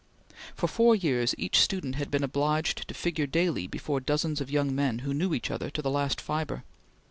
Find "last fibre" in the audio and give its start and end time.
5.91-6.63